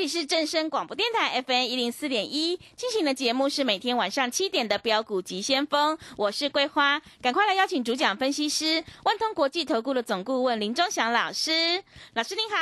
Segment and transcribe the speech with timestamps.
[0.00, 11.84] 里是正声广播电台 FM 一零四点一进行的节目是每天晚上七点的标股及先锋，我是桂花，赶快来邀请主讲分析师万通国际投顾的总顾问林忠祥老师，
[12.14, 12.56] 老师您好。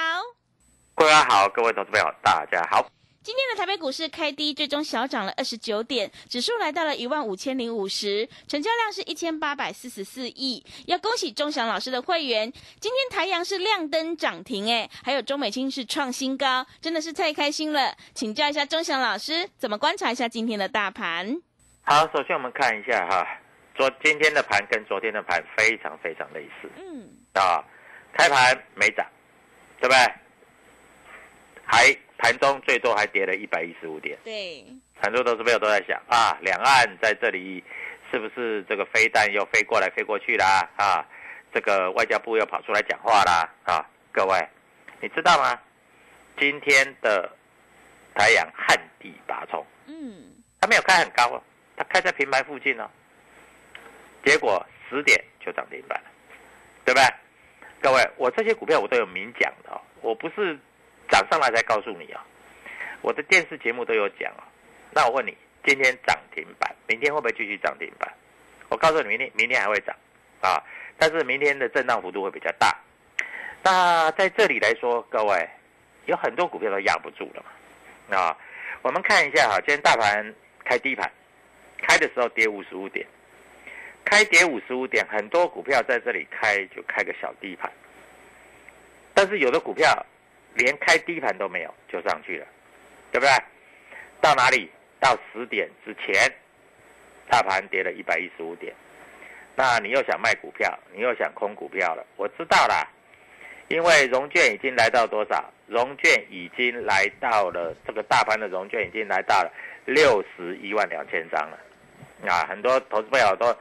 [0.96, 2.84] 桂花好，各位投资朋友大家好。
[3.28, 10.64] 今天的台北股市开低，最终小涨了二十九点，指数来到了一万五千零五十，成交量是一千八百四十四亿。
[10.86, 17.94] 要恭喜钟祥老师的会员，今天台阳是亮灯涨停，哎，还有中美金是创新高，真的是太开心了。
[18.14, 21.38] 请教一下钟祥老师，怎么观察一下今天的大盘？
[21.82, 23.26] 好，首先我们看一下哈，
[23.74, 27.62] 昨今天的盘跟昨天的盘非常非常类似，嗯，啊，
[28.14, 29.06] 开盘没涨，
[29.82, 30.14] 对不对？
[31.66, 34.66] 还盘中最多还跌了一百一十五点，对，
[35.00, 37.62] 很多投资朋友都在想啊，两岸在这里
[38.10, 40.68] 是不是这个飞弹又飞过来飞过去啦？
[40.76, 41.06] 啊，
[41.54, 43.48] 这个外交部又跑出来讲话啦？
[43.64, 44.48] 啊，各位，
[45.00, 45.58] 你知道吗？
[46.38, 47.30] 今天的
[48.14, 51.42] 太阳旱地拔葱，嗯，它没有开很高哦，
[51.76, 52.90] 它开在平盘附近哦，
[54.24, 56.10] 结果十点就涨停板了，
[56.84, 57.06] 对不对？
[57.80, 60.58] 各位，我这些股票我都有明讲的哦，我不是
[61.08, 62.24] 涨上来才告诉你啊、
[63.00, 64.44] 我的电视节目都有讲啊。
[64.90, 68.12] 那我问你，今天涨停板，明天会不会继续涨停板？
[68.68, 69.94] 我告诉你，明天明天还会涨
[70.40, 70.62] 啊，
[70.98, 72.76] 但是明天的震荡幅度会比较大。
[73.62, 75.48] 那在这里来说，各位
[76.06, 77.42] 有很多股票都压不住了
[78.10, 78.36] 嘛啊。
[78.82, 81.10] 我们看一下哈，今天大盘开低盘，
[81.82, 83.06] 开的时候跌五十五点，
[84.04, 87.70] 开跌五十五点，很多股票在这里开就开个小低盘，
[89.12, 90.06] 但是有的股票
[90.54, 92.46] 连开低盘都没有就上去了，
[93.12, 93.30] 对不对？
[94.20, 94.70] 到哪里？
[95.00, 96.28] 到十点之前，
[97.28, 98.74] 大盘跌了一百一十五点，
[99.54, 102.84] 那你又想卖股票，你又想空股票了，我知道啦，
[103.68, 105.44] 因为融券已经来到多少？
[105.68, 109.52] 融券已经来到了这个大盘的融券已经来到了
[109.84, 111.58] 六十一万两千张了，
[112.26, 113.56] 啊，很多投资朋友都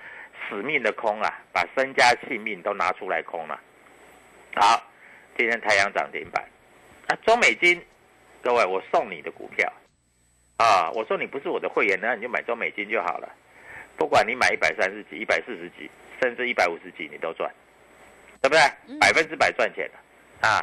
[0.49, 3.59] 死命的空啊，把身家性命都拿出来空了。
[4.55, 4.81] 好，
[5.37, 6.43] 今天太阳涨停板，
[7.07, 7.81] 啊，中美金，
[8.41, 9.71] 各位我送你的股票，
[10.57, 13.29] 啊，我说你不是我的会员，那你就买中美金就好了，
[13.97, 15.89] 不管你买一百三十几、一百四十几，
[16.21, 17.49] 甚至一百五十几，你都赚，
[18.41, 18.99] 对不对？
[18.99, 20.61] 百分之百赚钱的啊！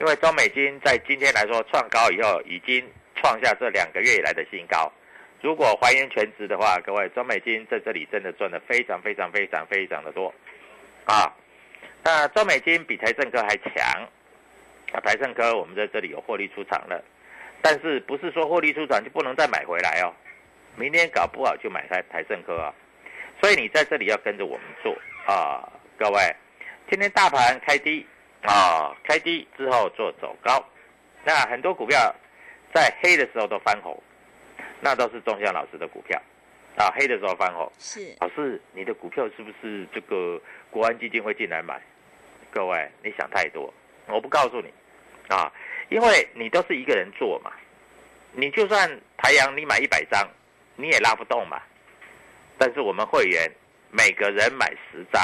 [0.00, 2.82] 因为中美金在今天来说创高以后，已经
[3.16, 4.90] 创下这两个月以来的新高。
[5.42, 10.32] 如果还原全值的话，各位，中美金在这里真的赚的非常非常非常非常的多
[11.04, 11.30] 啊！
[12.02, 14.08] 那中美金比台盛科还强
[14.94, 15.00] 啊！
[15.00, 17.02] 台盛科我们在这里有获利出场了，
[17.60, 20.14] 但是不是说获利出场就不能再买回来哦？
[20.76, 22.72] 明天搞不好就买台台盛科啊！
[23.42, 24.96] 所以你在这里要跟着我们做
[25.26, 25.68] 啊，
[25.98, 26.36] 各位，
[26.88, 28.06] 今天大盘开低
[28.42, 30.64] 啊，开低之后做走高，
[31.24, 32.14] 那很多股票
[32.72, 34.00] 在黑的时候都翻红，
[34.80, 36.20] 那都是钟祥老师的股票
[36.76, 37.70] 啊，黑的时候翻红。
[37.78, 41.80] 是，老师，你的股票是不是这个国安基金会进来买？
[42.52, 43.72] 各位，你想太多，
[44.06, 44.72] 我不告诉你
[45.28, 45.52] 啊，
[45.88, 47.52] 因为你都是一个人做嘛，
[48.32, 50.28] 你就算台阳你买一百张，
[50.76, 51.60] 你也拉不动嘛。
[52.58, 53.50] 但是我们会员
[53.90, 55.22] 每个人买十张，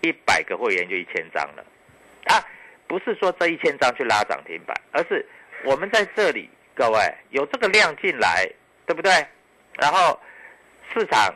[0.00, 1.64] 一百个会员就一千张了
[2.26, 2.42] 啊！
[2.88, 5.26] 不是说这一千张去拉涨停板，而是
[5.64, 6.98] 我们在这里，各位
[7.30, 8.48] 有这个量进来，
[8.86, 9.10] 对不对？
[9.74, 10.18] 然后
[10.94, 11.34] 市场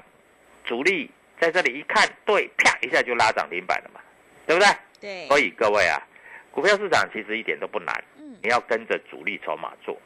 [0.64, 1.10] 主力
[1.40, 4.00] 在这里一看，对，啪一下就拉涨停板了嘛，
[4.46, 4.68] 对不对？
[5.00, 6.00] 对，所以各位啊，
[6.50, 9.96] 股票市场其实一点都不难，嗯你要跟着主力筹码做。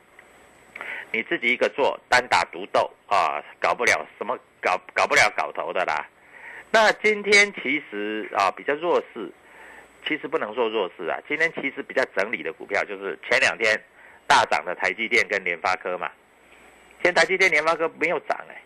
[1.12, 6.05] 你自己一个做单打独斗啊，搞不了什么搞搞不了搞头的啦。
[6.70, 9.31] 那今天其实啊比较弱势，
[10.06, 13.81] 其实不能说弱势啊，今天其实比较整理的股票就是前两天
[14.26, 16.11] 大涨的台积电跟联发科嘛。
[17.02, 18.61] 现在台积电、联发科没有涨哎、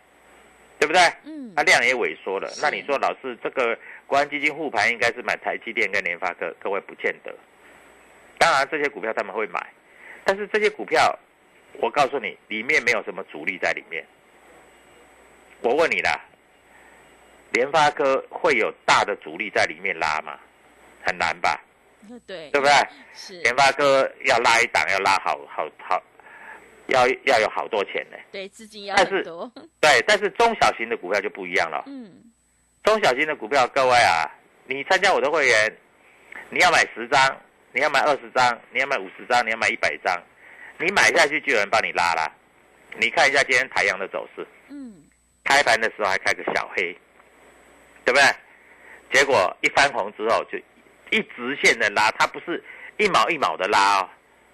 [0.78, 1.02] 对不对？
[1.24, 2.48] 嗯它量也萎缩了。
[2.62, 7.34] 那你说老师这个国安基金护盘应该是买台积电跟联发科，各位不见得。
[8.38, 9.60] 当然这些股票他们会买，
[10.24, 11.18] 但是这些股票，
[11.80, 14.04] 我告诉你，里面没有什么主力在里面。
[15.60, 16.20] 我问你啦，
[17.52, 20.38] 联发科会有大的主力在里面拉吗？
[21.04, 21.60] 很难吧，
[22.26, 22.72] 对对不对？
[23.14, 26.02] 是，联发科要拉一档，要拉好好好，
[26.88, 28.16] 要要有好多钱呢。
[28.30, 31.84] 对资金要但是很多，对，但是中小型的股票就不一样了。
[31.86, 32.24] 嗯，
[32.82, 34.30] 中小型的股票，各位啊，
[34.66, 35.76] 你参加我的会员，
[36.50, 37.40] 你要买十张，
[37.72, 40.16] 你要买二十张，你要买五十张，你要买一百张，
[40.78, 42.30] 你买下去就有人帮你拉啦。
[42.98, 44.94] 你看一下今天台阳的走势，嗯，
[45.44, 46.96] 开盘的时候还开个小黑，
[48.04, 48.22] 对不对？
[49.12, 50.58] 结果一翻红之后就
[51.10, 52.62] 一直线的拉，它不是
[52.96, 54.08] 一毛一毛的拉哦，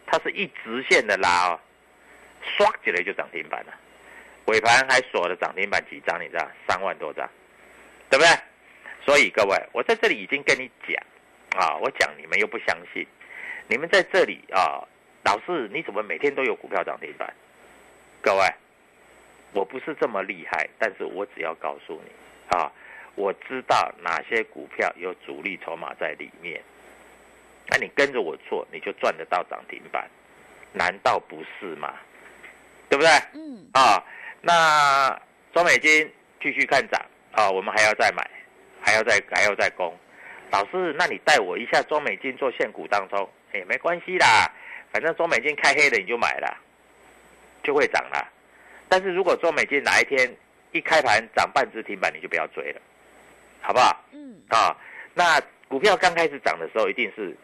[0.06, 1.60] 它是一直线的拉哦，
[2.58, 3.72] 唰起来就涨停板了。
[4.46, 6.46] 尾盘还锁了涨停板几张，你知道？
[6.68, 7.28] 三万多张，
[8.10, 8.28] 对不对？
[9.04, 11.02] 所以各位，我在这里已经跟你讲
[11.54, 13.06] 啊，我讲你们又不相信，
[13.68, 14.82] 你们在这里啊，
[15.24, 17.32] 老师你怎么每天都有股票涨停板？
[18.20, 18.42] 各位，
[19.52, 22.72] 我不是这么厉害，但是我只要告诉你啊，
[23.14, 26.60] 我知道哪些股票有主力筹码在里面，
[27.68, 30.08] 那你跟着我做，你就赚得到涨停板，
[30.72, 31.94] 难道不是吗？
[32.88, 33.10] 对不对？
[33.34, 34.02] 嗯，啊，
[34.40, 35.20] 那
[35.52, 37.00] 中美金继续看涨
[37.32, 38.28] 啊，我们还要再买，
[38.80, 39.96] 还要再还要再攻。
[40.54, 44.48] 老师，那你带我一下中美金做现股当中，哎，没关系啦，
[44.92, 46.56] 反正中美金开黑了你就买了，
[47.64, 48.32] 就会涨了。
[48.88, 50.32] 但是如果中美金哪一天
[50.70, 52.80] 一开盘涨半只停板，你就不要追了，
[53.62, 54.00] 好不好？
[54.12, 54.76] 嗯，啊，
[55.12, 57.36] 那股票刚开始涨的时候，一定是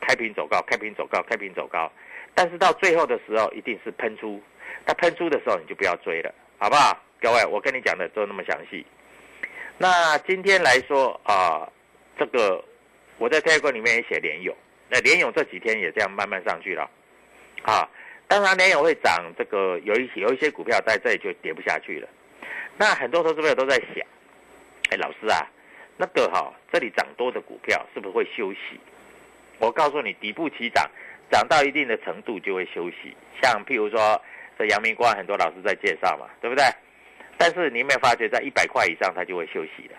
[0.00, 1.88] 开平走高，开平走高，开平走高，
[2.34, 4.42] 但是到最后的时候，一定是喷出。
[4.84, 6.98] 它喷出的时候，你就不要追了，好不好？
[7.20, 8.84] 各位，我跟你讲的都那么详细。
[9.76, 11.70] 那今天来说啊，
[12.18, 12.62] 这个
[13.18, 14.54] 我在 Telegram 里面也写联勇，
[14.90, 16.90] 那联勇这几天也这样慢慢上去了，
[17.62, 17.88] 啊，
[18.26, 22.08] 当然联勇会涨，这个有一有一些股票在这里就跌不下去了。
[22.76, 24.06] 那很多投资朋友都在想，
[24.90, 25.46] 哎，老师啊，
[25.96, 28.78] 那个哈、这里涨多的股票是不是会休息？
[29.58, 30.88] 我告诉你，底部起涨，
[31.30, 33.16] 涨到一定的程度就会休息。
[33.42, 34.20] 像譬如说，
[34.56, 36.64] 这阳明光很多老师在介绍嘛，对不对？
[37.36, 39.96] 但是你有没有发觉，在一百块以上它就会休息了？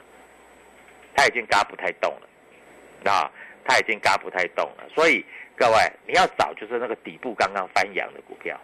[1.19, 3.29] 它已经嘎不太动了，啊，
[3.65, 4.87] 它已经嘎不太动了。
[4.95, 5.25] 所以
[5.57, 5.75] 各位，
[6.07, 8.57] 你要找就是那个底部刚刚翻阳的股票，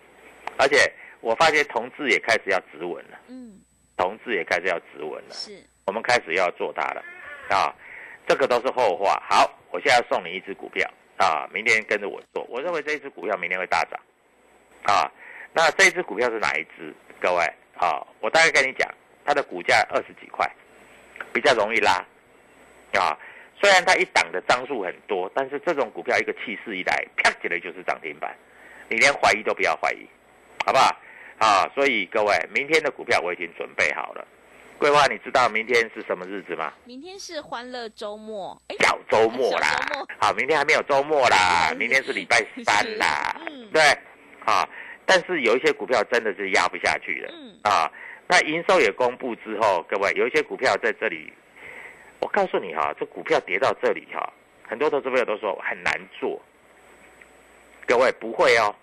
[0.57, 3.59] 而且我发现同志也开始要止稳了，嗯，
[3.97, 5.33] 同志也开始要止稳了。
[5.33, 7.03] 是，我们开始要做它了，
[7.49, 7.75] 啊，
[8.25, 9.21] 这个都是后话。
[9.29, 12.41] 好，我现在要送你一只股票啊，明天跟着我做。
[12.49, 13.99] 我认为这一只股票明天会大涨，
[14.83, 15.11] 啊，
[15.51, 16.95] 那这一只股票是哪一只？
[17.19, 17.43] 各位
[17.75, 18.89] 啊，我大概跟你讲，
[19.25, 20.49] 它的股价二十几块，
[21.33, 22.01] 比较容易拉，
[22.95, 23.17] 啊，
[23.61, 28.35] 虽然它一档的张数很多，但是这种股票一个气势一来，啪起来就是涨停板，
[28.89, 30.07] 你连怀疑都不要怀疑，
[30.65, 30.95] 好不好？
[31.37, 34.25] 啊，所以各位，明天的股票我已经准备好了。
[34.77, 36.73] 桂花，你知道明天是什么日子吗？
[36.83, 39.67] 明天是欢乐周末，哎，小周末啦
[40.19, 43.39] 好，明天还没有周末啦，明天是礼拜三啦
[43.71, 43.81] 对，
[44.45, 44.67] 啊，
[45.05, 47.89] 但是有一些股票真的是压不下去了，嗯啊，
[48.27, 51.31] 那营收也公布之后，各位有一些股票在这里，
[52.25, 54.33] 我告诉你哈、这股票跌到这里哈、
[54.67, 56.41] 很多投资朋友都说很难做，
[57.85, 58.75] 各位不会哦，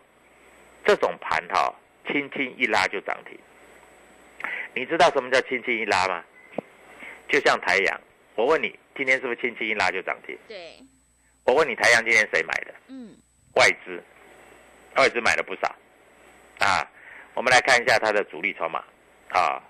[0.85, 1.75] 这种盘哈、
[2.07, 3.37] 轻轻一拉就涨停，
[4.75, 6.23] 你知道什么叫轻轻一拉吗？
[7.29, 8.01] 就像台阳，
[8.37, 10.39] 我问你，今天是不是轻轻一拉就涨停？
[10.47, 10.77] 对，
[11.43, 12.73] 我问你，台阳今天谁买的？
[12.87, 13.13] 嗯，
[13.57, 14.01] 外资，
[14.95, 15.75] 外资买了不少
[16.61, 16.89] 啊。
[17.35, 18.85] 我们来看一下它的主力筹码
[19.31, 19.61] 啊，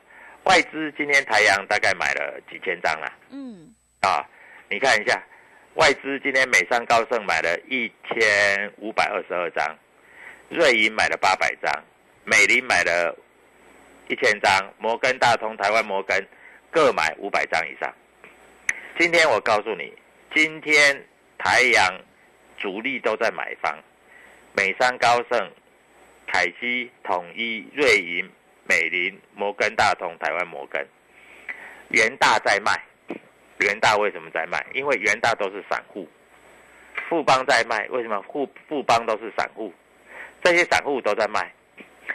[0.44, 4.28] 外资今天台阳大概买了几千张啦嗯，啊，
[4.68, 5.22] 你看一下，
[5.74, 9.78] 外资今天美商高盛买了一千五百二十二张，
[10.48, 11.72] 瑞银买了八百张，
[12.24, 13.16] 美林买了
[14.08, 16.26] 一千张，摩根大通、台湾摩根
[16.70, 17.94] 各买五百张以上。
[18.98, 19.92] 今天我告诉你，
[20.34, 21.06] 今天
[21.38, 22.00] 台阳
[22.58, 23.78] 主力都在买方，
[24.54, 25.50] 美商高盛、
[26.26, 28.30] 凯基、统一、瑞银、
[28.68, 30.86] 美林、摩根大通、台湾摩根、
[31.88, 32.72] 元大在卖。
[33.58, 34.64] 元大为什么在卖？
[34.74, 36.08] 因为元大都是散户。
[37.08, 39.72] 富邦在卖，为什么富富邦都是散户？
[40.42, 41.40] 这些散户都在卖，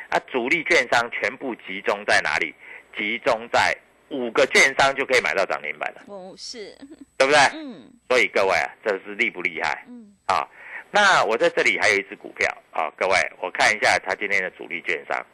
[0.09, 2.53] 啊，主力券商全部集中在哪里？
[2.97, 3.73] 集中在
[4.09, 6.01] 五个券商就可以买到涨停板了。
[6.07, 6.75] 哦，是，
[7.17, 7.39] 对不对？
[7.53, 10.45] 嗯所以各位啊，这是厉不厉害嗯，啊？
[10.91, 15.25] 那我在这里还有一只股票啊，各位，我看一下它今天的主力券商，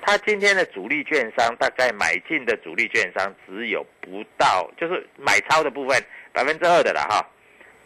[0.00, 6.02] 它今天的主力券商大概买进的主力券商只有不到，就是买超的部分
[6.32, 7.24] 百分之二的了哈，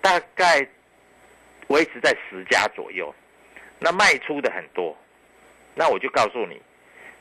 [0.01, 0.67] 大概
[1.69, 3.15] 维持在十家左右，
[3.79, 4.97] 那卖出的很多，
[5.75, 6.61] 那我就告诉你，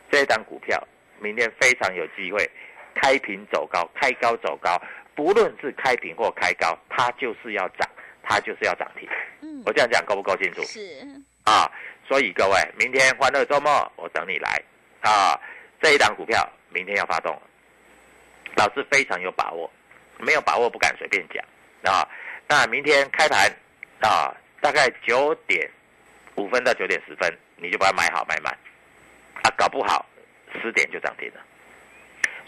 [0.09, 0.81] 这一档股票
[1.19, 2.50] 明天非常有机会
[2.93, 4.81] 开平走高，开高走高，
[5.13, 7.89] 不论是开平或开高，它就是要涨，
[8.24, 9.09] 它就是要涨停。
[9.41, 9.62] 嗯。
[9.65, 10.62] 我这样讲够不够清楚？
[10.63, 11.05] 是，
[11.43, 11.69] 啊，
[12.07, 14.62] 所以各位，明天欢乐周末，我等你来
[15.01, 15.39] 啊！
[15.81, 17.39] 这一档股票明天要发动，
[18.55, 19.69] 老师非常有把握，
[20.19, 21.43] 没有把握不敢随便讲
[21.93, 22.07] 啊。
[22.47, 23.51] 那明天开盘
[24.01, 25.69] 啊，大概九点
[26.35, 28.53] 五分到九点十分，你就把它买好买满
[29.43, 30.05] 啊，搞不好
[30.62, 31.41] 十点就涨停了。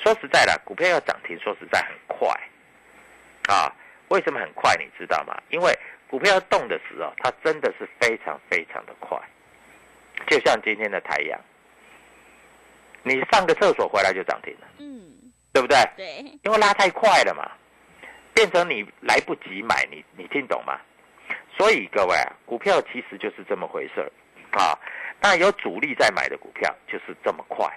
[0.03, 2.29] 说实在的，股票要涨停，说实在很快
[3.47, 3.73] 啊。
[4.09, 4.75] 为什么很快？
[4.77, 5.35] 你知道吗？
[5.49, 9.19] 因为股票要动的时候，它真的是非常非常的快，
[10.25, 11.39] 就像今天的太阳，
[13.03, 15.77] 你上个厕所回来就涨停了，嗯，对不对？
[15.95, 17.49] 对，因为拉太快了嘛，
[18.33, 20.79] 变成你来不及买，你你听懂吗？
[21.57, 24.11] 所以各位啊，股票其实就是这么回事儿
[24.59, 24.77] 啊。
[25.19, 27.67] 那有主力在买的股票就是这么快。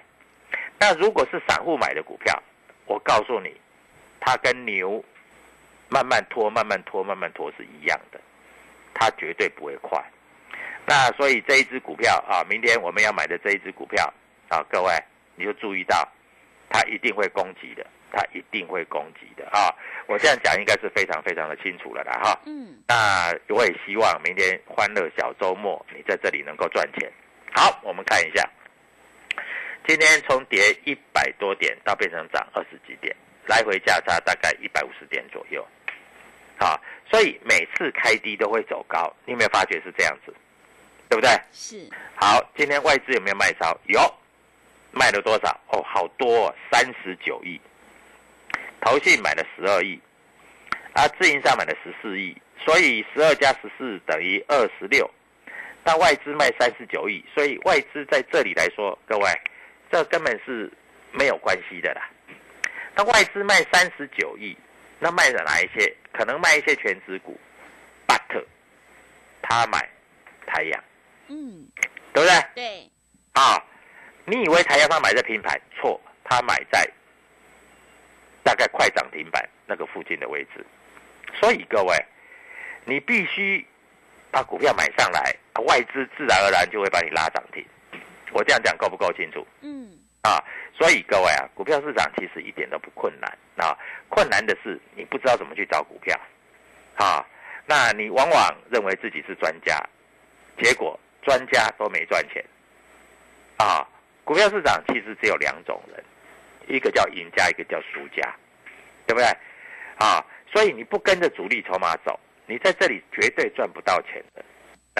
[0.78, 2.42] 那如果是散户买的股票，
[2.84, 3.54] 我告诉你，
[4.20, 5.02] 它跟牛
[5.88, 8.20] 慢慢拖、慢慢拖、慢慢拖是一样的，
[8.92, 10.02] 它绝对不会快。
[10.90, 14.12] 那所以这一只股票啊，明天我们要买的这一只股票
[14.48, 14.92] 啊，各位
[15.36, 15.96] 你就注意到，
[16.68, 19.70] 它一定会攻击的，它一定会攻击的啊！
[20.08, 22.40] 我这样讲应该是非常非常的清楚了啦哈。
[22.44, 27.08] 嗯那我也希望明天欢乐小周末你在这里能够赚钱。
[27.54, 28.42] 好，我们看一下，
[29.86, 33.14] 今天从跌一百多点到变成涨二十几点，
[33.46, 35.64] 来回价差大概一百五十点左右。
[36.58, 40.34] 好，所以每次开低都会走高，你有没有发觉是这样子？
[41.10, 41.28] 对不对？
[41.52, 41.76] 是，
[42.14, 43.76] 好，今天外资有没有卖超？
[43.88, 44.00] 有，
[44.92, 45.50] 卖了多少？
[45.72, 47.60] 哦，好多、哦，三十九亿。
[48.80, 50.00] 投信买了十二亿，
[50.94, 55.10] 啊，自营商买了十四亿，所以十二加十四等于二十六。
[55.82, 59.28] 但外资卖三十九亿，所以外资在这里来说，各位，
[59.90, 60.72] 这根本是
[61.10, 62.08] 没有关系的啦。
[62.94, 64.56] 那外资卖三十九亿，
[65.00, 65.92] 那卖了哪一些？
[66.12, 67.38] 可能卖一些全职股
[68.06, 68.44] ，but
[69.42, 69.88] 他买
[70.46, 70.84] 太阳。
[71.30, 71.66] 嗯
[72.12, 72.44] 对不对？
[72.54, 72.90] 对，
[73.32, 73.62] 啊，
[74.24, 75.58] 你以为台阳他买在平盘？
[75.80, 76.84] 错，他买在
[78.42, 80.66] 大概快涨停板那个附近的位置。
[81.38, 81.94] 所以各位，
[82.84, 83.64] 你必须
[84.32, 85.34] 把股票买上来，
[85.64, 87.64] 外资自然而然就会把你拉涨停。
[88.32, 89.46] 我这样讲够不够清楚？
[89.60, 90.42] 嗯啊，
[90.76, 96.18] 所以各位啊，股票市场其实一点都不困难啊，困难的是你不知道怎么去找股票，
[96.96, 97.24] 啊，
[97.66, 99.80] 那你往往认为自己是专家，
[100.60, 102.44] 结果专家都没赚钱，
[103.58, 103.86] 啊，
[104.24, 106.04] 股票市场其实只有两种人，
[106.66, 108.34] 一个叫赢家，一个叫输家，
[109.06, 109.26] 对不对？
[109.98, 114.44] 啊，所以你不跟着主力筹码走，你在这里绝对赚不到钱的，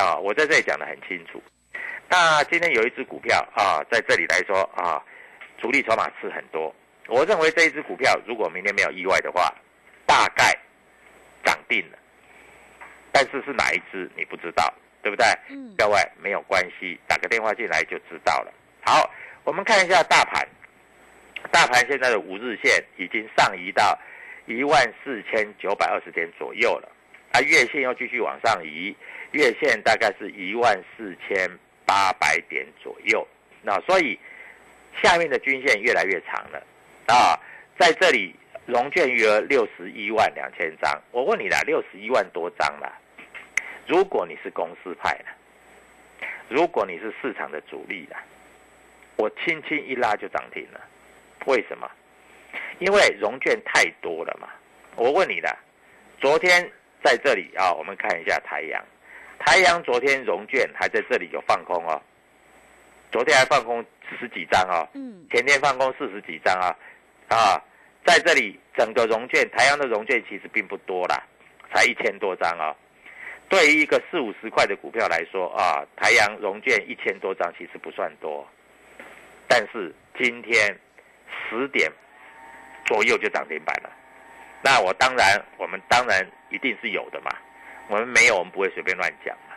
[0.03, 1.43] 啊，我在这里讲的很清楚。
[2.09, 5.03] 那今天有一只股票啊，在这里来说啊，
[5.59, 6.75] 主力筹码是很多。
[7.07, 9.53] 我认为这一只股票，如果明天没有意外的话，
[10.07, 10.53] 大概
[11.45, 11.99] 涨定了。
[13.13, 14.73] 但是是哪一只你不知道，
[15.03, 15.27] 对不对？
[15.49, 18.53] 嗯各位没有关系，打个电话进来就知道了。
[18.85, 19.11] 好，
[19.45, 20.47] 我们看一下大盘，
[21.51, 23.99] 大盘现在的五日线已经上移到
[24.47, 26.89] 一万四千九百二十点左右了，
[27.33, 28.95] 啊，月线又继续往上移，
[29.33, 31.49] 月线大概是一万四千
[31.87, 33.27] 八百点左右。
[33.63, 34.19] 那所以
[35.03, 36.63] 下面的均线越来越长了
[37.07, 37.39] 啊，
[37.79, 38.35] 在这里
[38.67, 42.93] 融券余额六十一万两千张，我问你啦，六十一万多张啦。
[43.87, 48.17] 如果你是公司派的，如果你是市场的主力的，
[49.17, 50.81] 我轻轻一拉就涨停了。
[51.47, 51.91] 为什么？
[52.79, 54.49] 因为融券太多了嘛。
[54.97, 55.57] 我问你的，
[56.19, 56.71] 昨天
[57.03, 58.85] 在这里啊，我们看一下台阳，
[59.39, 62.01] 台阳昨天融券还在这里有放空哦，
[63.11, 63.85] 昨天还放空
[64.19, 66.77] 十几张哦，嗯前天放空四十几张啊，
[67.29, 67.63] 啊，
[68.05, 71.23] 在这里整个融券，台阳的融券其实并不多啦，
[71.73, 72.75] 才一千多张啊、
[73.51, 78.49] 对于一个四五十块的股票来说啊，台阳融券一千多张其实不算多，
[79.49, 80.79] 但是今天
[81.29, 81.91] 十点
[82.87, 83.91] 左右就涨停板了。
[84.63, 87.31] 那我当然，我们当然一定是有的嘛。
[87.89, 89.57] 我们没有，我们不会随便乱讲嘛。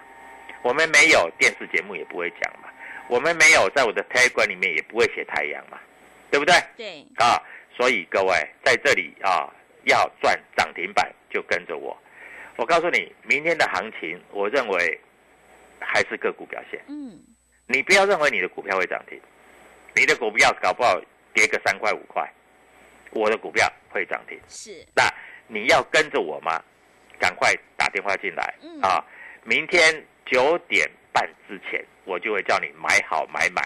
[0.64, 2.70] 我们没有电视节目也不会讲嘛。
[3.10, 5.78] 我们没有在我的 Telegram 里面也不会写太阳嘛，
[6.32, 6.56] 对不对？
[6.76, 7.38] 对，啊，
[7.78, 8.34] 所以各位
[8.64, 11.96] 在这里啊，要赚涨停板就跟着我。
[12.56, 15.00] 我告诉你，明天的行情，我认为
[15.80, 16.80] 还是个股表现。
[16.88, 17.20] 嗯，
[17.68, 19.20] 你不要认为你的股票会涨停，
[19.96, 21.00] 你的股票搞不好
[21.34, 22.32] 跌个三块五块，
[23.12, 24.40] 我的股票会涨停。
[24.48, 25.04] 是，那
[25.48, 26.62] 你要跟着我吗？
[27.20, 29.04] 赶快打电话进来嗯啊！
[29.44, 33.64] 明天九点半之前，我就会叫你买好买满，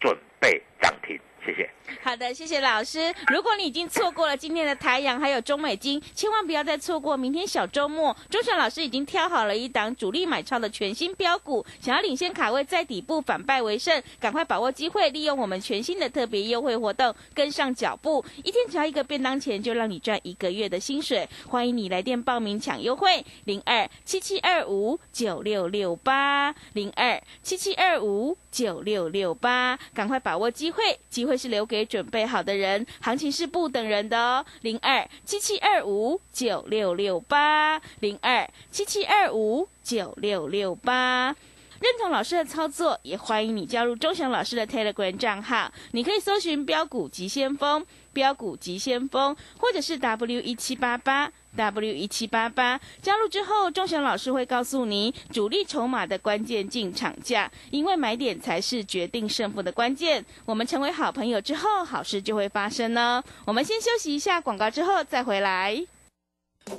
[0.00, 1.16] 准备涨停。
[1.46, 1.70] 谢谢。
[2.02, 3.14] 好的，谢谢老师。
[3.28, 8.14] 如果你已经错过了今天的台阳还有中美金，千万不要再错过明天小周末。
[8.28, 18.24] 钟祥老师已经挑好了一档主力买超的全新标股，想要领先卡位在底部反败为胜，赶快把握机会，利用我们全新的特别优惠活动，跟上脚步。
[18.42, 21.28] 一天只要一个便当钱，就让你赚一个月的薪水。
[21.46, 34.42] 欢迎你来电报名抢优惠，零二七七二五九六六八零二七七二五九六六八，赶快把握机会，机会是留给准备好的人，行情是不等人的哦。
[34.62, 41.36] 零二七七二五九六六八零二七七二五九六六八。
[41.78, 45.70] 认同老师的操作，也欢迎你加入钟祥老师的 Telegram 账号。
[45.92, 47.84] 你可以搜寻“标股急先锋”、
[48.16, 52.80] “标股急先锋”，或者是 W 一七八八 W 一七八八。
[53.02, 60.24] 加入之后，钟祥老师会告诉你主力筹码的关键进场价，因为买点才是决定胜负的关键。
[60.46, 63.22] 我们成为好朋友之后，好事就会发生呢。
[63.44, 65.84] 我们先休息一下广告，之后再回来。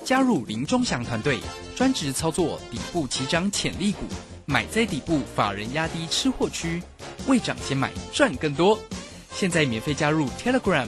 [0.03, 1.39] 加入林钟祥团队，
[1.75, 3.99] 专职操作底部起涨潜力股，
[4.45, 6.81] 买在底部，法人压低吃货区，
[7.27, 8.77] 未涨先买赚更多。
[9.31, 10.87] 现在免费加入 Telegram，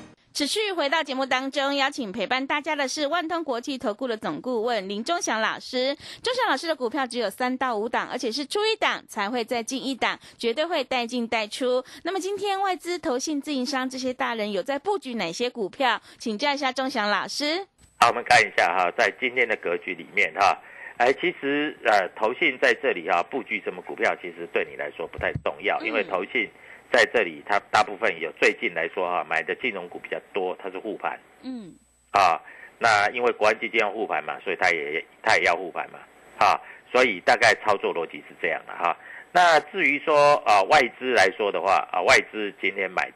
[0.33, 5.93] 持续回到节目当中，邀请陪伴大家的是万通国际投顾的总顾问林忠祥老师。
[6.23, 11.83] 忠祥老师的股票只有三到五档，而且是出一档才会再进一档，绝对会带进带出。
[12.03, 16.01] 那么今天外资、投信、自营商这些大人有在布局哪些股票？
[16.17, 17.67] 请教一下忠祥老师。
[17.99, 20.57] 好，我们看一下哈，在今天的格局里面哈，
[20.95, 26.49] 哎，其实呃，投信在这里哈布局什么股票，其实对你来说不太重要，因为嗯投信
[26.91, 31.73] 在这里它大部分有最近来说哈买的金融股比较多，它是护盘嗯，
[32.11, 32.41] 啊。
[32.77, 35.99] 那因为国安基金要护盘嘛，所以它也它也要护盘嘛，
[36.39, 36.59] 啊，
[36.91, 38.97] 所以大概操作逻辑是这样的哈。
[39.31, 43.11] 那至于说啊外资来说的话啊，外资今天买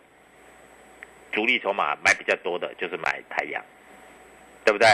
[1.31, 3.63] 主力筹码买比较多的就是买太阳，
[4.63, 4.87] 对不对？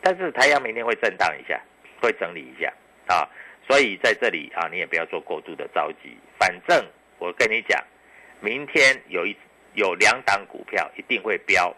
[0.00, 1.60] 但是太阳明天会震荡一下，
[2.00, 2.72] 会整理一下
[3.08, 3.28] 啊，
[3.66, 6.16] 所以在这里啊，你也不要做过度的着急。
[6.38, 6.86] 反正
[7.18, 7.82] 我跟你讲，
[8.40, 9.36] 明天有一
[9.74, 11.74] 有两档股票一定会飙，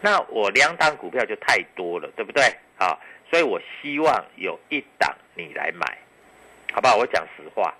[0.00, 2.44] 那我两档股票就太多了，对不对
[2.78, 2.98] 啊？
[3.30, 5.98] 所以我希望有一档你来买，
[6.72, 6.96] 好不好？
[6.96, 7.74] 我讲实话，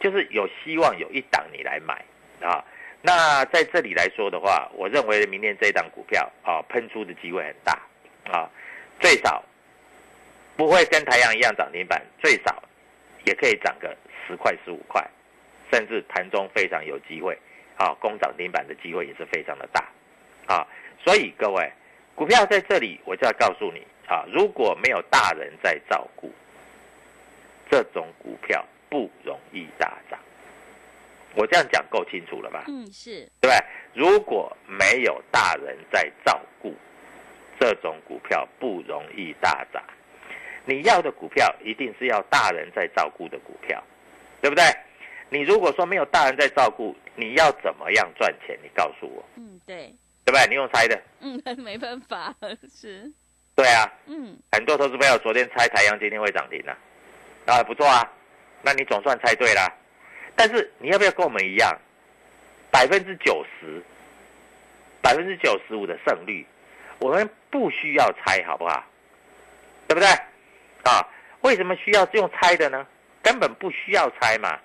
[0.00, 2.04] 就是有希望有一档你来买
[2.40, 2.64] 啊。
[3.02, 7.78] 那在这里来说的话，我认为明天这一档股票啊，喷出的机会很大
[8.32, 8.50] 啊，
[8.98, 9.44] 最少
[10.56, 12.62] 不会跟太阳一样涨停板，最少
[13.24, 15.06] 也可以涨个十块十五块，
[15.70, 17.38] 甚至盘中非常有机会
[17.78, 19.88] 啊，攻涨停板的机会也是非常的大
[20.46, 20.66] 啊。
[21.02, 21.72] 所以各位，
[22.14, 26.30] 股票在这里我就要告诉你啊，如果没有大人在照顾，
[27.70, 30.18] 这种股票不容易大涨。
[31.34, 32.64] 我这样讲够清楚了吧？
[32.66, 33.50] 嗯，是，对？
[33.94, 36.74] 如果没有大人在照顾，
[37.60, 39.82] 这种股票不容易大涨。
[40.64, 43.82] 你要的股票一定是要大人在照顾的股票，
[44.40, 44.64] 对不对？
[45.30, 48.58] 你如果说没有大人在照顾，你要怎么样赚钱？
[48.62, 50.46] 你告诉我，嗯，对，对不对？
[50.48, 52.34] 你用猜的，嗯，没办法，
[52.74, 53.10] 是，
[53.54, 53.92] 对啊。
[54.06, 56.76] 嗯，很多投资朋友昨天猜太阳今天会涨停啊、
[57.46, 58.10] 啊，不错啊，
[58.62, 59.70] 那你总算猜对了。
[60.34, 61.76] 但是你要不要跟我们一样，
[62.70, 63.82] 百分之九十、
[65.02, 66.46] 百分之九十五的胜率，
[67.00, 68.82] 我们不需要猜，好不好？
[69.86, 70.08] 对不对？
[70.84, 71.06] 啊，
[71.42, 72.86] 为什么需要用猜的呢？
[73.22, 74.58] 根本不需要猜嘛。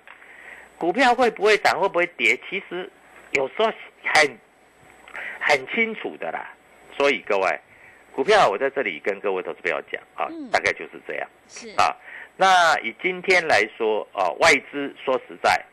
[0.78, 2.90] 股票会不会涨，会不会跌，其实
[3.32, 3.66] 有时候
[4.14, 4.38] 很
[5.40, 6.52] 很清楚的啦。
[6.96, 7.60] 所以各位，
[8.12, 11.96] 股票我在这里跟各位投资朋友讲啊，嗯大概就是这样是，啊。
[12.36, 15.64] 那以今天来说，啊，外资说实在，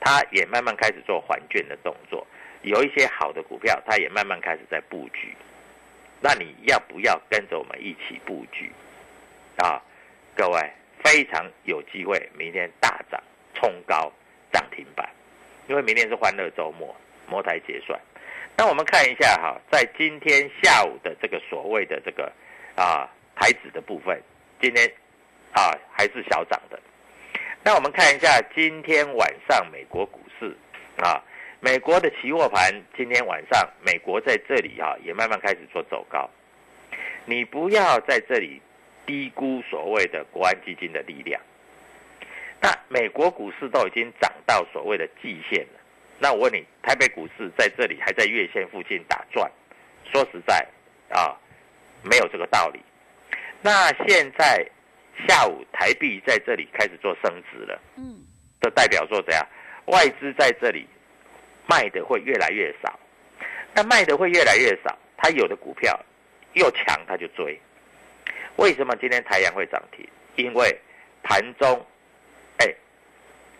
[0.00, 2.26] 它也慢慢开始做还券的动作，
[2.62, 5.34] 有一些好的股票，它也慢慢开始在布局。
[6.20, 8.70] 那你要不要跟着我们一起布局
[9.56, 9.80] 啊？
[10.36, 10.70] 各位
[11.04, 13.20] 非常有机会，明天大涨
[13.60, 14.10] 冲高
[14.50, 15.08] 涨停板，
[15.68, 16.96] 因为明天是欢乐周末，
[17.28, 18.00] 摩台结算。
[18.56, 22.32] 那我们看一下哈，在今天下午的这个所谓的这个
[22.74, 24.20] 啊台指的部分，
[24.60, 24.90] 今天
[25.52, 26.80] 啊还是小涨的。
[27.62, 30.56] 那我们看一下今天晚上美国股市
[31.02, 31.22] 啊，
[31.60, 36.28] 美国的期货盘今天晚上美国在这里啊也慢慢开始做走高，
[37.26, 38.60] 你不要在这里
[39.06, 41.40] 低估所谓的国安基金的力量。
[42.60, 45.80] 那美国股市都已经涨到所谓的季线了，
[46.18, 49.50] 那我问你，台北股市在这里还在月线附近打转，
[50.12, 50.66] 说实在
[51.08, 51.36] 啊，
[52.02, 52.80] 没有这个道理。
[53.62, 54.66] 那现在
[55.26, 58.20] 下午台币在这里开始做升值了，嗯，
[58.60, 59.46] 这代表说怎样？
[59.86, 60.86] 外资在这里
[61.66, 62.98] 卖的会越来越少，
[63.74, 65.98] 那卖的会越来越少，它有的股票
[66.52, 67.58] 又强，它就追。
[68.56, 70.06] 为什么今天台阳会涨停？
[70.36, 70.78] 因为
[71.22, 71.84] 盘中，
[72.60, 72.74] 哎，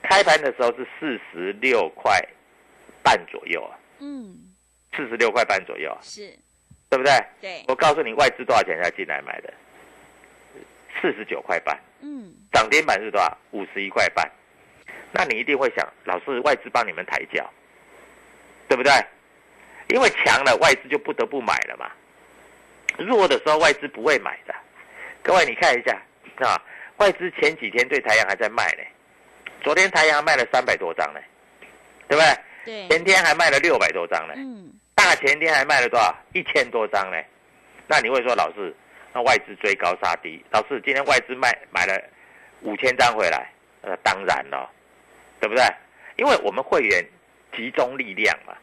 [0.02, 2.18] 开盘的时候是四十六块
[3.02, 4.36] 半左右啊，嗯，
[4.96, 6.32] 四十六块半左右啊，是，
[6.88, 7.12] 对不对？
[7.40, 9.52] 对，我告诉你，外资多少钱才进来买的？
[11.00, 13.38] 四十九块半，嗯，涨停板是多少？
[13.52, 14.30] 五十一块半。
[15.12, 17.50] 那你一定会想，老师，外资帮你们抬轿，
[18.68, 18.92] 对不对？
[19.88, 21.90] 因为强了，外资就不得不买了嘛。
[22.98, 24.54] 弱的时候，外资不会买的。
[25.22, 26.00] 各位，你看一下
[26.46, 26.54] 啊，
[27.00, 28.82] 外资前几天对台阳还在卖呢，
[29.62, 31.20] 昨天台阳卖了三百多张呢，
[32.06, 32.36] 对不对？
[32.66, 34.34] 对，前天还卖了六百多张呢。
[34.36, 36.14] 嗯，大前天还卖了多少？
[36.34, 37.16] 一千多张呢。
[37.86, 38.74] 那你会说，老师，
[39.14, 41.98] 那外资追高杀低，老师今天外资卖买了
[42.60, 44.70] 五千张回来，呃，当然了，
[45.40, 45.64] 对不对？
[46.16, 47.02] 因为我们会员
[47.56, 48.54] 集中力量嘛，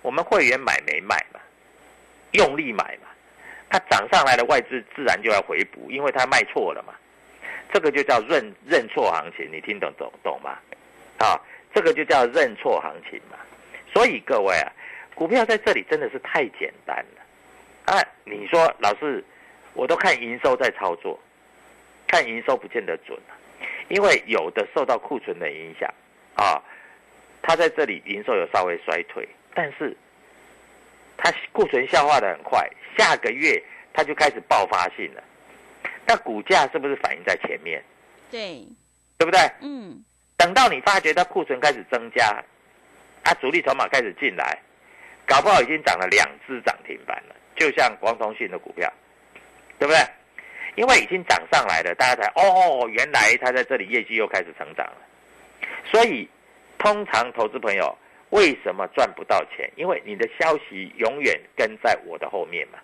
[0.00, 1.38] 我们会员买没卖嘛，
[2.32, 3.08] 用力买嘛，
[3.68, 6.94] 它涨上来的外资自然就要回补，因为它卖错了嘛，
[7.74, 10.56] 这个就叫认认错行情，你听懂懂懂吗？
[11.18, 11.34] 啊，
[11.74, 13.36] 这个就叫认错行情嘛。
[13.92, 14.70] 所以各位啊，
[15.16, 17.92] 股票在这里真的是太简单了。
[17.92, 19.24] 啊，你说老师，
[19.72, 21.18] 我都看营收在操作，
[22.06, 23.34] 看营收不见得准啊，
[23.88, 25.92] 因为有的受到库存的影响
[26.36, 26.62] 啊，
[27.42, 29.96] 它在这里营收有稍微衰退，但是
[31.16, 33.60] 它库存消化的很快，下个月
[33.92, 35.24] 它就开始爆发性了。
[36.06, 37.82] 那股价是不是反映在前面？
[38.30, 38.66] 对，
[39.18, 39.40] 对不对？
[39.60, 40.02] 嗯，
[40.36, 42.42] 等到你发觉它库存开始增加，
[43.22, 44.58] 啊，主力筹码开始进来，
[45.26, 48.92] 搞不好已经涨了两只涨停板了，就像光通讯的股票，
[49.78, 50.00] 对不对？
[50.76, 54.96] 因为已经涨上来了，大家才哦，原来它在这里业绩又开始成长了。
[55.92, 56.28] 所以，
[56.78, 57.96] 通常投资朋友
[58.30, 59.70] 为什么赚不到钱？
[59.76, 62.78] 因为你的消息永远跟在我的后面嘛。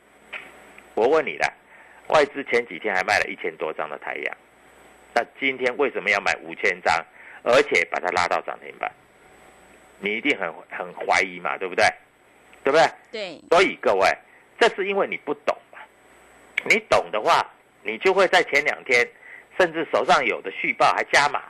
[0.95, 1.53] 我问你了，
[2.11, 4.37] 外资前几天还卖了一千多张的太阳，
[5.15, 6.95] 那今天为什么要买五千张，
[7.43, 8.91] 而且把它拉到涨停板？
[9.99, 11.85] 你一定很很怀疑嘛，对不对？
[12.63, 12.87] 对不对？
[13.11, 14.09] 对，所以各位，
[14.59, 15.79] 这是因为你不懂嘛。
[16.65, 17.47] 你懂的话，
[17.83, 19.07] 你就会在前两天，
[19.59, 21.43] 甚至手上有的续报还加码，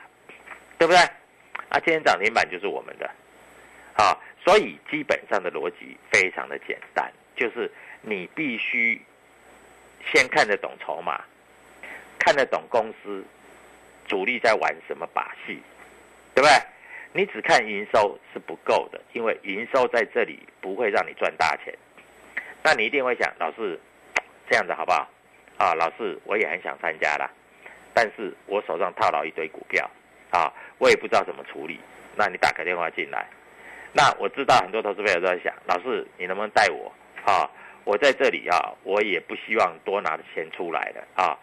[0.79, 1.01] 对不对？
[1.69, 3.09] 啊，今天涨停板就是我们的，
[3.95, 7.71] 啊，所以基本上的逻辑非常的简单，就是
[8.03, 9.01] 你必须
[10.13, 11.21] 先看得懂筹码，
[12.19, 13.25] 看得懂公司
[14.07, 15.61] 主力在玩什么把戏，
[16.35, 16.51] 对不对？
[17.13, 21.75] 你只看营收是不够的，因为营收在这里不会让你赚大钱。
[22.63, 23.79] 那你一定会想，老师
[24.49, 25.09] 这样子好不好？
[25.57, 27.29] 啊，老师我也很想参加啦，
[27.93, 29.91] 但是我手上套牢一堆股票
[30.31, 31.81] 啊，我也不知道怎么处理。
[32.17, 33.29] 那你打个电话进来，
[33.93, 36.93] 那我知道很多投资朋友都在想，老师你能不能带我
[37.25, 37.51] 啊？
[37.85, 41.37] 我在这里啊，我也不希望多拿的钱出来的啊，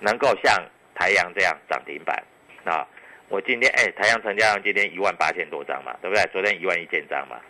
[0.00, 0.62] 能够像
[0.94, 2.22] 台阳这样涨停板
[2.64, 2.86] 啊。
[3.28, 6.22] 我今天哎，台阳成交量今天一万八千多张嘛，对不对？
[6.32, 7.40] 昨天一万一千张嘛。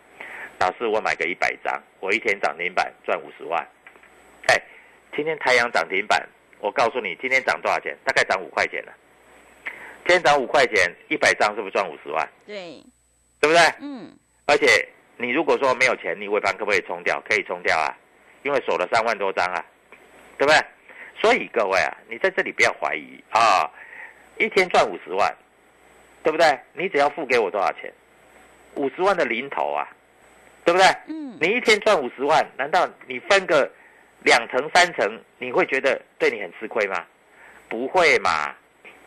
[0.61, 3.61] 老师，我买个一百张，我一天涨停板赚五十万。
[4.47, 4.63] 哎，
[5.15, 6.27] 今天台阳涨停板，
[6.61, 7.97] 我告诉你，今天涨多少钱？
[8.05, 8.93] 大概涨五块钱了。
[10.07, 12.29] 今天涨五块钱，一百张是不是赚五十万？
[12.47, 12.83] 对，
[13.41, 13.61] 对不对？
[13.81, 14.17] 嗯，
[14.47, 17.21] 而且你如果说没有钱，你尾盘可不可以冲掉？
[17.29, 17.91] 可以冲掉啊，
[18.45, 19.65] 因为锁了三万多张啊，
[20.39, 20.63] 对不对？
[21.21, 23.69] 所以各位啊，你在这里不要怀疑啊，
[24.39, 25.35] 一天赚五十万，
[26.23, 26.59] 对不对？
[26.75, 27.93] 你只要付给我多少钱？
[28.75, 29.89] 五十万的零头啊，
[30.65, 30.87] 对不对？
[31.07, 33.71] 嗯，你一天赚五十万，难道你分个
[34.25, 37.05] 两成三成，你会觉得对你很吃亏吗？
[37.69, 38.55] 不会嘛？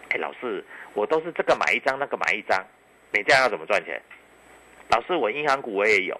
[0.09, 2.65] 哎，老师，我都是这个买一张，那个买一张，
[3.11, 4.01] 你这样要怎么赚钱？
[4.89, 6.19] 老师，我银行股我也有，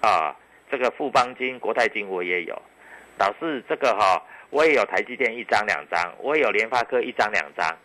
[0.00, 0.36] 啊，
[0.70, 2.62] 这个富邦金、国泰金我也有。
[3.18, 7.76] 老师，这个哈，我也有台积电一张两张，我也有联发科一张两张。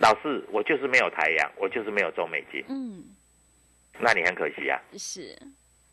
[0.00, 2.64] 老师，我就是没有台阳，我就是没有中美金。
[2.68, 3.04] 嗯，
[4.00, 5.36] 那你很可惜啊，是，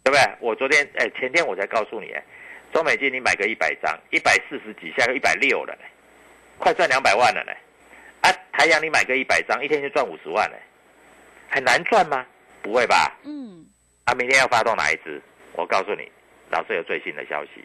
[0.03, 0.19] 对不对？
[0.39, 2.23] 我昨天哎，前天我才告诉你，哎，
[2.73, 5.83] 中美金你买个一百张，一百四十几，下个一百六了呢，
[6.57, 7.51] 快赚两百万了呢。
[8.21, 10.57] 啊，台阳你买个一百张，一天就赚五十万呢，
[11.49, 12.25] 很难赚吗？
[12.63, 13.15] 不会吧？
[13.23, 13.65] 嗯，
[14.05, 15.21] 啊，明天要发动哪一支？
[15.53, 16.09] 我告诉你，
[16.49, 17.63] 老师有最新的消息，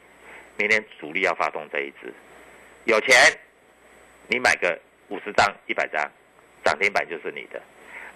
[0.58, 2.12] 明天主力要发动这一支，
[2.84, 3.14] 有钱，
[4.28, 6.02] 你买个五十张、一百张，
[6.64, 7.60] 涨停板就是你的；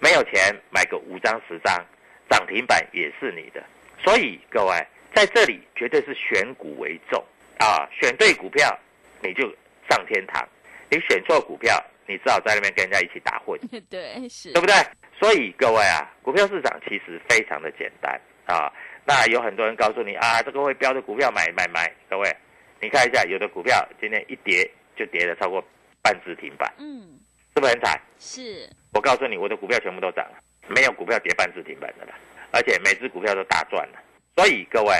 [0.00, 1.84] 没有钱，买个五张、十张，
[2.28, 3.64] 涨停板也是你的。
[4.02, 7.22] 所以各位在这里绝对是选股为重
[7.58, 8.76] 啊，选对股票
[9.22, 9.42] 你就
[9.88, 10.46] 上天堂，
[10.90, 13.58] 你选错股票，你只好在那边跟人家一起打混。
[13.88, 14.74] 对，是，对不对？
[15.18, 18.72] 所以各位啊，股票市场其实非常的简单啊。
[19.10, 21.92] 那有很多人告诉你啊，这个会标的股票买买买。
[22.08, 22.32] 各位，
[22.80, 25.60] 你看一下，有的股票今天一跌就跌了超过
[26.00, 27.18] 半只停板，嗯，
[27.52, 28.00] 是不是很惨？
[28.20, 32.14] 是，我告诉你，我的股票全部都涨了，没有股票跌半只停板的了，
[32.52, 33.98] 而且每只股票都大赚了。
[34.36, 34.94] 所以各位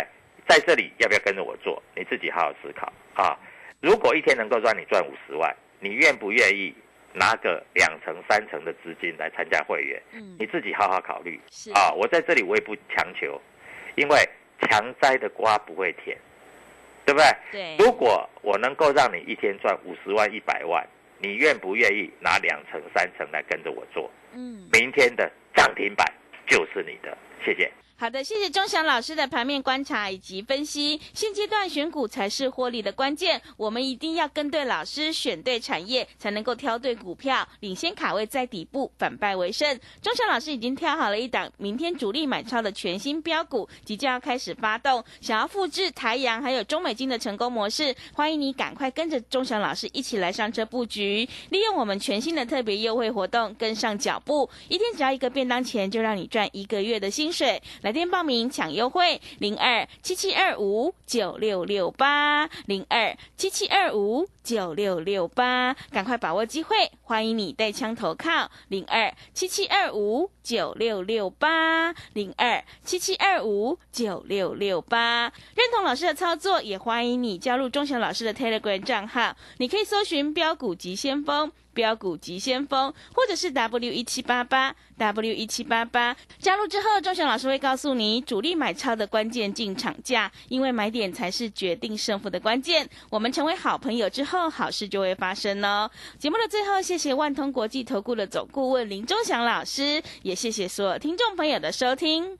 [0.48, 1.80] 在这里要不要跟着我做？
[1.94, 3.38] 你自己好好思考啊。
[3.80, 6.74] 如果一天能够让你赚五十万，你愿不愿意
[7.12, 10.02] 拿个两成三成的资金来参加会员？
[10.14, 11.92] 嗯，你自己好好考虑是啊！
[11.92, 13.40] 我在这里我也不强求，
[13.96, 14.28] 因为
[14.62, 16.16] 强摘的瓜不会甜，
[17.04, 17.26] 对不对？
[17.52, 20.86] 对，如果我能够让你一天赚五十万、一百万，
[21.18, 24.10] 你愿不愿意拿两成、三成来跟着我做？
[24.32, 24.68] 嗯。
[24.72, 26.06] 明天的涨停板
[26.46, 27.70] 就是你的，谢谢。
[28.00, 30.98] 好的，谢谢钟祥老师的盘面观察以及分析。
[31.12, 39.78] 现阶段选股才是获利的关键，我们一定要跟对老师，选对产业，才能够挑对股票，领先卡位在底部，反败为胜。
[40.00, 45.04] 钟祥老师已经挑好了一档明天主力买超的全新标股，即将要开始发动。
[45.20, 57.62] 想要复制台阳还有中美金的成功模式，欢迎你赶快跟着钟祥老师一起来上车布局，利用我们全新的特别优惠活动，跟上脚步，一天只要一个便当钱，就让你赚一个月的薪水。
[57.82, 75.32] 来来电报名抢优惠，零二七七二五九六六八，零二七七二五九六六八，赶快把握机会，欢迎你带枪投靠，零二七七二五九六六八，零二七七二五九六六八。
[75.54, 81.52] 认同老师的操作，也欢迎你加入钟祥老师的 Telegram 账号，你可以搜寻标股急先锋。
[81.72, 92.86] 标股急先锋，或者是 W 一七八八 W 一七八八，加入之后，钟祥老师会告诉你主力买超的关键进场价，因为买点才是决定胜负的关键。
[93.08, 95.90] 我们成为好朋友之后，后好事就会发生哦。
[96.18, 102.38] 节目的最后，谢谢万通国际投顾的总顾问林钟祥老师，也谢谢所有听众朋友的收听。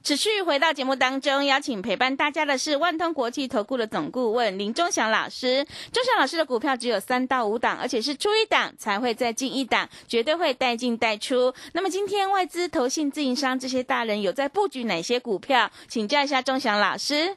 [0.00, 5.66] 持续回到节目当中，邀请陪伴大家的是万通国际投顾的总顾问林忠祥老师。
[5.92, 11.52] 忠祥老师的股票只有三到五档，而且是出一档才会再进一档，绝对会带进带出。
[11.72, 15.70] 那么今天外资、投信、自营商这些大人有在布局哪些股票？
[15.88, 17.36] 请教一下忠祥老师。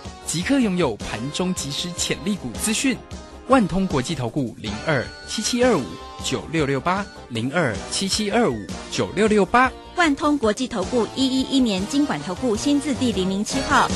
[0.31, 2.97] 即刻拥有盘中即时潜力股资讯，
[3.49, 5.83] 万通国际投顾零二七七二五
[6.23, 8.55] 九六六八零二七七二五
[8.89, 13.89] 九六六八，万通国际投顾一一一年经管投顾新字第零零七号。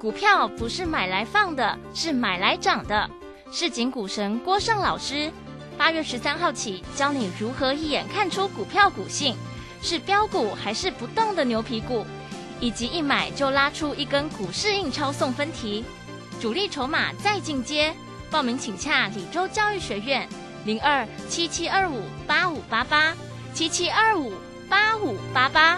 [0.00, 3.10] 股票不是买来放的，是买来涨的。
[3.52, 5.30] 市井股神郭胜老师，
[5.76, 9.36] 八月十三号起教你如何一眼看出股票股性，
[9.82, 12.06] 是标股还是不动的牛皮股。
[12.62, 15.84] 以及一买就拉出一根股市印钞送分题，
[16.40, 17.92] 主力筹码再进阶，
[18.30, 20.28] 报名请洽李州教育学院
[20.64, 23.16] 零二七七二五八五八八
[23.52, 24.32] 七七二五
[24.68, 25.76] 八五八八。